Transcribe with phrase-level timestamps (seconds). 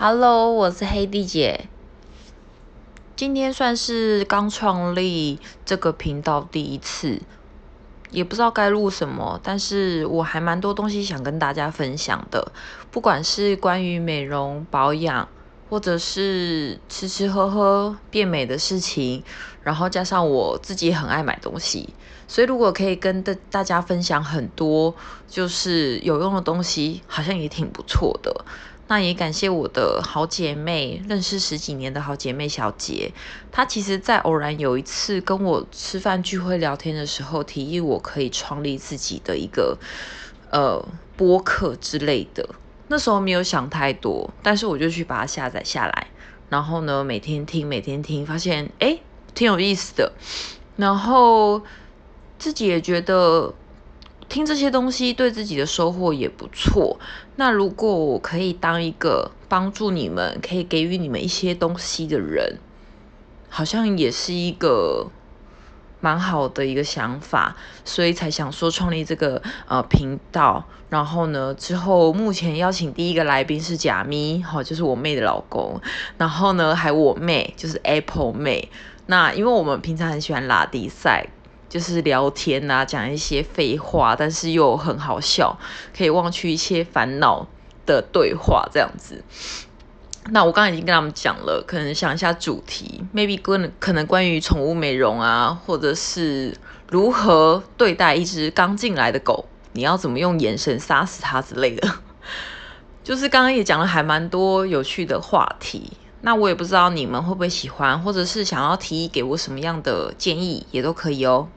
[0.00, 1.66] Hello，我是黑蒂姐。
[3.16, 7.20] 今天算是刚创立这个频道第一次，
[8.12, 12.52] 也不知道该录什么，但是我还蛮多东西想跟大家分享的，
[12.92, 15.28] 不管是关于美容保养，
[15.68, 19.24] 或者是吃吃喝喝变美的事情，
[19.64, 21.92] 然后加上我自己很爱买东西，
[22.28, 24.94] 所以如果可以跟大大家分享很多
[25.26, 28.44] 就是有用的东西，好像也挺不错的。
[28.90, 33.12] 那也感谢我的好姐妹，认识十几年的好姐妹小杰。
[33.52, 39.78] 她其实，在偶然有一次跟我吃饭聚会聊天的时候，提议我可以创立自己的一个
[40.50, 40.82] 呃
[41.18, 42.48] 播客之类的。
[42.88, 46.06] 那时候没有想太多，但是我就去把它下载下来，
[46.48, 49.02] 然后呢，每天听，每天听，发现诶
[49.34, 50.14] 挺有意思的。
[50.76, 51.62] 然后
[52.38, 53.54] 自己也觉得。
[54.28, 56.98] 听这些东西对自己的收获也不错。
[57.36, 62.58] 那如果我可以当一个帮助你们、可以给予你们一些东西的人，
[63.48, 65.08] 好像也是一个
[66.00, 70.64] 蛮好的一个想法，所以才想说创立这个呃频道。
[70.90, 75.80] 然后呢，之后目前邀请第一个来宾是假咪，好，就是我妹的老公。
[76.16, 78.70] 然后呢，还有我妹，就是 Apple 妹。
[79.06, 81.28] 那因为我们平常很喜欢拉迪赛。
[81.68, 85.58] 就是聊天啊，讲一些废话，但是又很好笑，
[85.96, 87.46] 可以忘去一切烦恼
[87.84, 89.22] 的对话这样子。
[90.30, 96.54] 那我刚刚已经跟他们讲了，可能想一下主题，maybe 关可能关于宠物美容啊，或者是
[96.90, 101.94] 如何对待一只刚进来的狗，你要怎么用眼神杀死它之类的。
[103.02, 105.92] 就是刚刚也讲了还蛮多有趣的话题。
[106.20, 111.48] 那我也不知道你们会不会喜欢，或者是想要提议给我什么样的建议，也都可以哦。